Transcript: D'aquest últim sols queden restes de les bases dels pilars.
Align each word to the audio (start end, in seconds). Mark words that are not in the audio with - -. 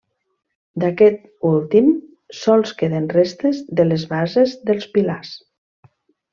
D'aquest 0.83 1.27
últim 1.49 1.91
sols 2.39 2.73
queden 2.81 3.07
restes 3.13 3.63
de 3.81 3.87
les 3.91 4.09
bases 4.17 4.59
dels 4.71 4.93
pilars. 4.99 5.39